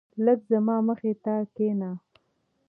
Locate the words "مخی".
0.87-1.13